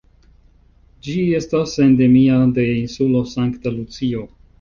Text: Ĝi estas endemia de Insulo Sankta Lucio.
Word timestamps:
Ĝi 1.07 1.17
estas 1.39 1.75
endemia 1.85 2.39
de 2.55 2.65
Insulo 2.79 3.21
Sankta 3.35 3.75
Lucio. 3.77 4.25